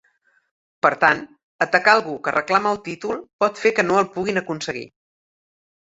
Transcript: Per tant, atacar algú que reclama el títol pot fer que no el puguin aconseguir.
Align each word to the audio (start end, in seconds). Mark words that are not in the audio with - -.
Per 0.85 0.89
tant, 1.03 1.19
atacar 1.65 1.93
algú 1.97 2.15
que 2.27 2.33
reclama 2.37 2.73
el 2.77 2.81
títol 2.89 3.21
pot 3.45 3.63
fer 3.65 3.73
que 3.81 3.87
no 3.91 4.01
el 4.03 4.11
puguin 4.17 4.43
aconseguir. 4.45 4.87